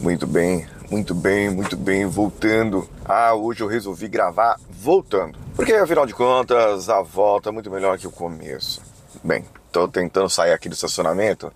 [0.00, 2.04] Muito bem, muito bem, muito bem.
[2.04, 2.88] Voltando.
[3.04, 5.38] Ah, hoje eu resolvi gravar voltando.
[5.54, 8.82] Porque afinal de contas, a volta é muito melhor que o começo.
[9.24, 11.50] Bem, estou tentando sair aqui do estacionamento.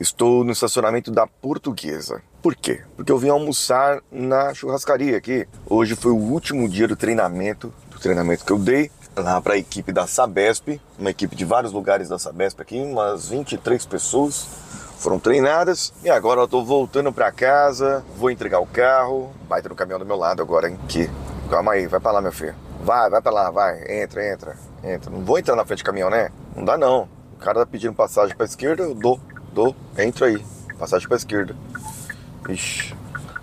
[0.00, 2.22] Estou no estacionamento da Portuguesa.
[2.42, 2.82] Por quê?
[2.96, 5.46] Porque eu vim almoçar na churrascaria aqui.
[5.66, 9.58] Hoje foi o último dia do treinamento, do treinamento que eu dei lá para a
[9.58, 14.46] equipe da Sabesp, uma equipe de vários lugares da Sabesp aqui, umas 23 pessoas
[14.96, 19.74] foram treinadas e agora eu estou voltando para casa, vou entregar o carro, baita no
[19.74, 20.78] caminhão do meu lado agora, hein?
[20.88, 21.10] Que,
[21.50, 22.54] calma aí, vai para lá, meu filho.
[22.82, 25.10] Vai, vai para lá, vai, entra, entra, entra.
[25.10, 26.30] Não vou entrar na frente do caminhão, né?
[26.54, 27.08] Não dá não.
[27.34, 29.20] O cara tá pedindo passagem para esquerda, eu dou,
[29.52, 30.44] dou, entra aí,
[30.78, 31.54] passagem para esquerda.
[32.48, 32.94] Ixi,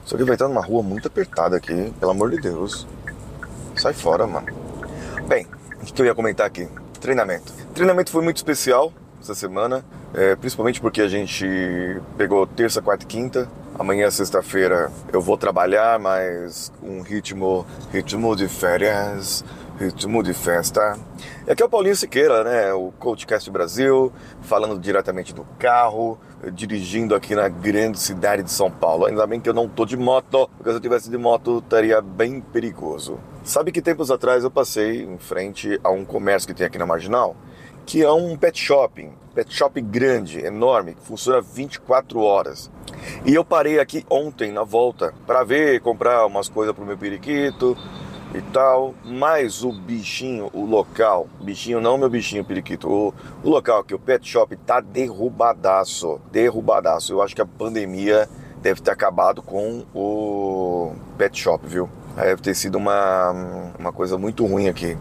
[0.05, 2.87] isso aqui vai estar numa rua muito apertada aqui, pelo amor de Deus.
[3.75, 4.47] Sai fora, mano.
[5.27, 5.47] Bem,
[5.81, 6.67] o que eu ia comentar aqui?
[6.99, 7.53] Treinamento.
[7.73, 8.91] Treinamento foi muito especial
[9.23, 11.47] essa semana, é, principalmente porque a gente
[12.17, 13.49] pegou terça, quarta e quinta.
[13.79, 19.43] Amanhã, sexta-feira, eu vou trabalhar, mas um ritmo, ritmo de férias,
[19.79, 20.99] ritmo de festa.
[21.47, 22.73] E aqui é o Paulinho Siqueira, né?
[22.73, 26.19] O Coachcast Brasil, falando diretamente do carro,
[26.51, 29.05] dirigindo aqui na grande cidade de São Paulo.
[29.05, 32.01] Ainda bem que eu não tô de moto, porque se eu tivesse de moto estaria
[32.01, 33.17] bem perigoso.
[33.43, 36.85] Sabe que tempos atrás eu passei em frente a um comércio que tem aqui na
[36.85, 37.35] Marginal,
[37.85, 42.71] que é um pet shopping, pet shop grande, enorme, que funciona 24 horas.
[43.25, 47.77] E eu parei aqui ontem na volta para ver, comprar umas coisas pro meu periquito
[48.33, 53.81] e tal, mas o bichinho, o local, bichinho não meu bichinho periquito, o, o local
[53.81, 57.13] aqui, o pet shop tá derrubadaço, derrubadaço.
[57.13, 58.27] Eu acho que a pandemia
[58.61, 61.89] deve ter acabado com o pet shop, viu?
[62.15, 63.31] Deve ter sido uma,
[63.77, 64.97] uma coisa muito ruim aqui.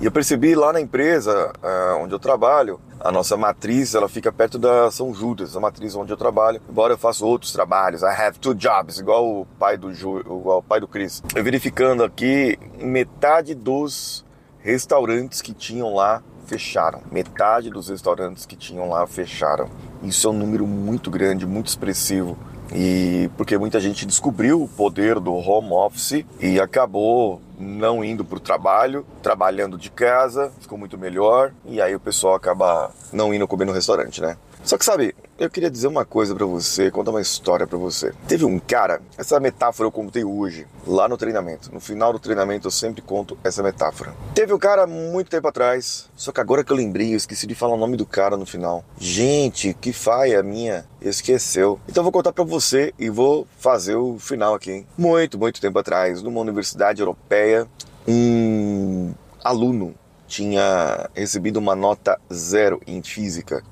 [0.00, 4.32] E eu percebi lá na empresa uh, onde eu trabalho, a nossa matriz ela fica
[4.32, 6.60] perto da São Judas, a matriz onde eu trabalho.
[6.68, 10.58] Embora eu faça outros trabalhos, I have two jobs, igual o pai do Ju, igual
[10.58, 11.22] o pai do Chris.
[11.34, 14.24] Eu verificando aqui, metade dos
[14.58, 17.00] restaurantes que tinham lá fecharam.
[17.10, 19.68] Metade dos restaurantes que tinham lá fecharam.
[20.02, 22.36] Isso é um número muito grande, muito expressivo
[22.74, 28.36] e porque muita gente descobriu o poder do home office e acabou não indo para
[28.36, 33.46] o trabalho, trabalhando de casa, ficou muito melhor e aí o pessoal acaba não indo
[33.48, 34.36] comer no restaurante, né?
[34.66, 38.12] Só que sabe, eu queria dizer uma coisa para você, contar uma história para você.
[38.26, 41.72] Teve um cara, essa metáfora eu contei hoje, lá no treinamento.
[41.72, 44.12] No final do treinamento eu sempre conto essa metáfora.
[44.34, 47.54] Teve um cara muito tempo atrás, só que agora que eu lembrei, eu esqueci de
[47.54, 48.84] falar o nome do cara no final.
[48.98, 51.78] Gente, que faia minha, esqueceu.
[51.88, 54.72] Então eu vou contar para você e vou fazer o final aqui.
[54.72, 54.86] Hein?
[54.98, 57.68] Muito, muito tempo atrás, numa universidade europeia,
[58.04, 59.94] um aluno
[60.26, 63.62] tinha recebido uma nota zero em física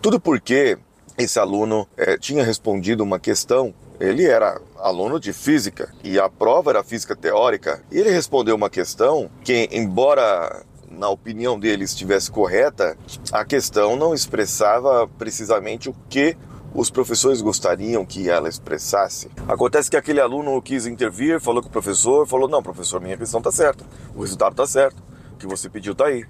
[0.00, 0.78] tudo porque
[1.18, 3.74] esse aluno é, tinha respondido uma questão.
[3.98, 7.82] Ele era aluno de física e a prova era física teórica.
[7.90, 12.96] E ele respondeu uma questão que, embora na opinião dele estivesse correta,
[13.30, 16.36] a questão não expressava precisamente o que
[16.74, 19.30] os professores gostariam que ela expressasse.
[19.48, 23.38] Acontece que aquele aluno quis intervir, falou com o professor, falou: Não, professor, minha questão
[23.38, 25.02] está certa, o resultado está certo,
[25.32, 26.24] o que você pediu está aí.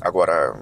[0.00, 0.56] Agora,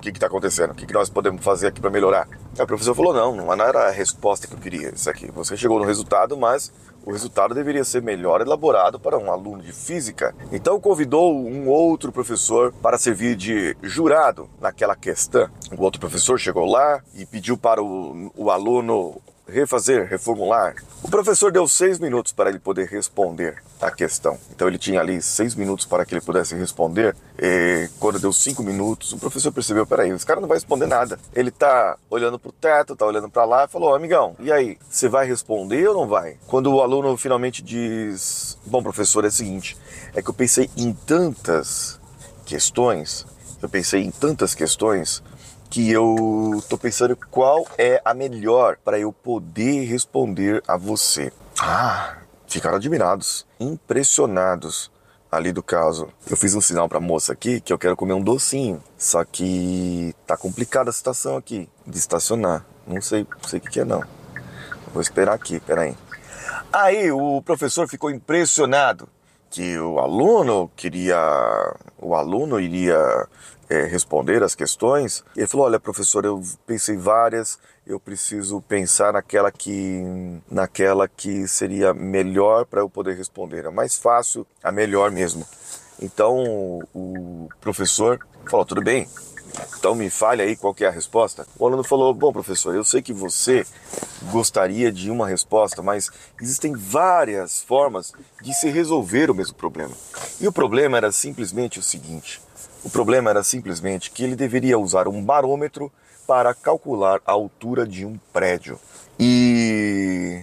[0.00, 0.70] que está acontecendo?
[0.70, 2.28] O que, que nós podemos fazer aqui para melhorar?
[2.58, 4.90] Aí o professor falou: não, não era a resposta que eu queria.
[4.90, 6.72] Isso aqui, você chegou no resultado, mas
[7.04, 10.34] o resultado deveria ser melhor elaborado para um aluno de física.
[10.52, 15.48] Então convidou um outro professor para servir de jurado naquela questão.
[15.76, 20.74] O outro professor chegou lá e pediu para o, o aluno refazer, reformular.
[21.02, 24.38] O professor deu seis minutos para ele poder responder a questão.
[24.50, 27.16] Então ele tinha ali seis minutos para que ele pudesse responder.
[27.38, 31.18] E quando deu cinco minutos, o professor percebeu: peraí, esse cara não vai responder nada.
[31.34, 35.08] Ele tá olhando pro teto, tá olhando para lá e falou: amigão, e aí, você
[35.08, 36.36] vai responder ou não vai?
[36.46, 39.76] Quando o aluno finalmente diz: bom, professor, é o seguinte,
[40.14, 41.98] é que eu pensei em tantas
[42.44, 43.26] questões,
[43.62, 45.22] eu pensei em tantas questões
[45.70, 51.32] que eu tô pensando qual é a melhor para eu poder responder a você.
[51.60, 52.18] Ah,
[52.48, 54.90] ficaram admirados, impressionados
[55.30, 56.08] ali do caso.
[56.28, 59.24] Eu fiz um sinal para a moça aqui que eu quero comer um docinho, só
[59.24, 62.66] que tá complicada a situação aqui de estacionar.
[62.84, 64.02] Não sei, não sei o que, que é não.
[64.92, 65.96] Vou esperar aqui, peraí.
[66.72, 69.08] Aí o professor ficou impressionado
[69.50, 71.18] que o aluno queria,
[71.98, 73.26] o aluno iria
[73.68, 75.24] é, responder as questões.
[75.36, 80.02] Ele falou: Olha, professor, eu pensei várias, eu preciso pensar naquela que,
[80.50, 83.66] naquela que seria melhor para eu poder responder.
[83.66, 85.46] A mais fácil, a melhor mesmo.
[86.00, 88.18] Então o professor
[88.48, 89.08] falou: Tudo bem,
[89.78, 91.46] Então me fale aí qual é a resposta.
[91.58, 93.66] O aluno falou: Bom, professor, eu sei que você
[94.30, 96.10] gostaria de uma resposta, mas
[96.40, 98.12] existem várias formas
[98.42, 99.92] de se resolver o mesmo problema.
[100.40, 102.40] E o problema era simplesmente o seguinte:
[102.84, 105.92] o problema era simplesmente que ele deveria usar um barômetro
[106.26, 108.78] para calcular a altura de um prédio.
[109.18, 110.42] E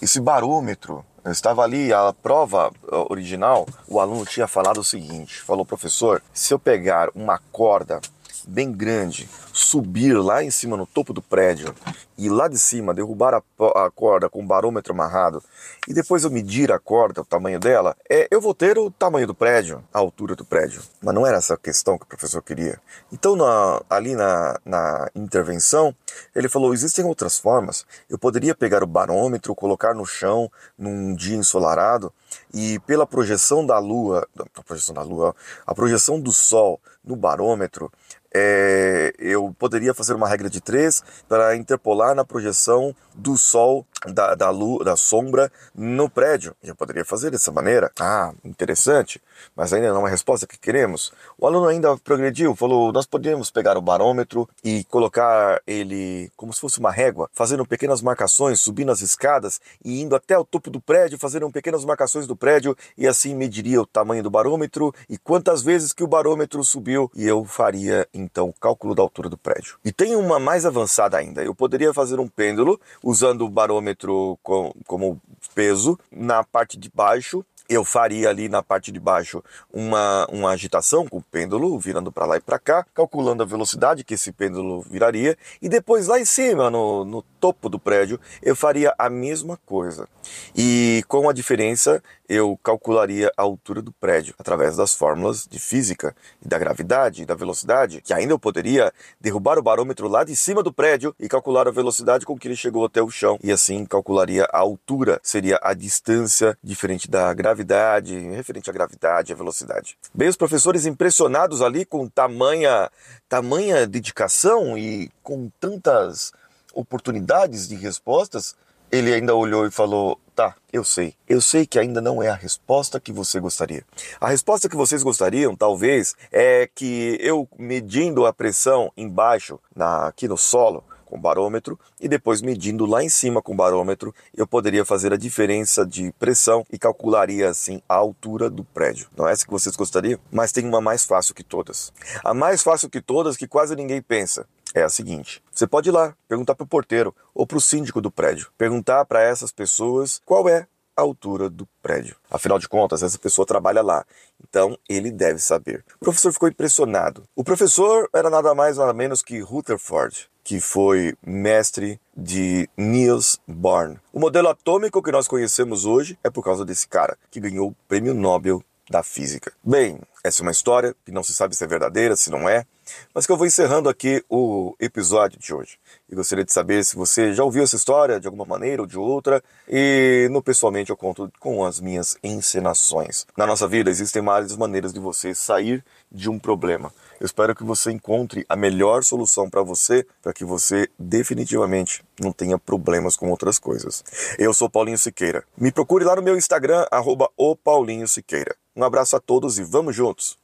[0.00, 2.70] esse barômetro estava ali a prova
[3.08, 8.00] original, o aluno tinha falado o seguinte: falou, professor, se eu pegar uma corda
[8.46, 11.74] bem grande, subir lá em cima no topo do prédio
[12.16, 15.42] e lá de cima derrubar a, a corda com o barômetro amarrado
[15.86, 19.26] e depois eu medir a corda, o tamanho dela, é, eu vou ter o tamanho
[19.26, 20.82] do prédio, a altura do prédio.
[21.02, 22.80] Mas não era essa a questão que o professor queria.
[23.12, 25.94] Então, na, ali na, na intervenção,
[26.34, 27.84] ele falou: existem outras formas.
[28.08, 32.12] Eu poderia pegar o barômetro, colocar no chão num dia ensolarado
[32.52, 34.26] e pela projeção da lua,
[34.56, 35.34] a projeção da lua,
[35.66, 37.92] a projeção do sol no barômetro,
[38.34, 44.34] é, eu poderia fazer uma regra de três para interpolar na projeção do sol, da,
[44.34, 46.54] da, luz, da sombra no prédio.
[46.62, 47.90] Eu poderia fazer dessa maneira.
[48.00, 49.20] Ah, interessante,
[49.56, 51.12] mas ainda não é uma resposta que queremos.
[51.38, 56.60] O aluno ainda progrediu, falou: nós podemos pegar o barômetro e colocar ele como se
[56.60, 60.80] fosse uma régua, fazendo pequenas marcações, subindo as escadas e indo até o topo do
[60.80, 65.62] prédio, fazendo pequenas marcações do prédio e assim mediria o tamanho do barômetro e quantas
[65.62, 69.76] vezes que o barômetro subiu e eu faria então o cálculo da altura do prédio.
[69.84, 71.42] E tem uma mais avançada ainda.
[71.42, 73.93] Eu poderia fazer um pêndulo usando o barômetro
[74.42, 75.20] com, como
[75.54, 79.42] peso na parte de baixo eu faria ali na parte de baixo
[79.72, 84.04] uma, uma agitação com o pêndulo virando para lá e para cá, calculando a velocidade
[84.04, 88.54] que esse pêndulo viraria, e depois lá em cima, no, no topo do prédio, eu
[88.54, 90.06] faria a mesma coisa.
[90.54, 96.14] E com a diferença eu calcularia a altura do prédio através das fórmulas de física
[96.44, 100.34] e da gravidade e da velocidade, que ainda eu poderia derrubar o barômetro lá de
[100.34, 103.52] cima do prédio e calcular a velocidade com que ele chegou até o chão e
[103.52, 109.36] assim calcularia a altura, seria a distância diferente da gravidade, referente à gravidade e à
[109.36, 109.96] velocidade.
[110.14, 112.90] Bem, os professores impressionados ali com tamanha
[113.28, 116.32] tamanha dedicação e com tantas
[116.72, 118.54] oportunidades de respostas,
[118.94, 121.14] ele ainda olhou e falou: Tá, eu sei.
[121.28, 123.84] Eu sei que ainda não é a resposta que você gostaria.
[124.20, 130.28] A resposta que vocês gostariam, talvez, é que eu medindo a pressão embaixo, na, aqui
[130.28, 135.12] no solo, com barômetro e depois medindo lá em cima com barômetro, eu poderia fazer
[135.12, 139.08] a diferença de pressão e calcularia assim a altura do prédio.
[139.16, 140.18] Não é essa que vocês gostariam?
[140.32, 141.92] Mas tem uma mais fácil que todas.
[142.24, 145.92] A mais fácil que todas que quase ninguém pensa é a seguinte: você pode ir
[145.92, 150.20] lá, perguntar para o porteiro ou para o síndico do prédio, perguntar para essas pessoas
[150.26, 150.66] qual é
[150.96, 152.16] a altura do prédio.
[152.30, 154.04] Afinal de contas, essa pessoa trabalha lá,
[154.42, 155.84] então ele deve saber.
[156.00, 157.24] O professor ficou impressionado.
[157.34, 163.96] O professor era nada mais nada menos que Rutherford, que foi mestre de Niels Bohr.
[164.12, 167.76] O modelo atômico que nós conhecemos hoje é por causa desse cara, que ganhou o
[167.88, 169.52] prêmio Nobel da física.
[169.64, 172.66] Bem, essa é uma história que não se sabe se é verdadeira, se não é,
[173.14, 175.78] mas que eu vou encerrando aqui o episódio de hoje.
[176.08, 178.98] E gostaria de saber se você já ouviu essa história de alguma maneira ou de
[178.98, 183.26] outra, e no pessoalmente eu conto com as minhas encenações.
[183.36, 186.92] Na nossa vida existem várias maneiras de você sair de um problema.
[187.20, 192.32] Eu espero que você encontre a melhor solução para você, para que você definitivamente não
[192.32, 194.04] tenha problemas com outras coisas.
[194.38, 195.44] Eu sou Paulinho Siqueira.
[195.56, 198.54] Me procure lá no meu Instagram, arroba o Paulinho Siqueira.
[198.76, 200.36] Um abraço a todos e vamos juntos!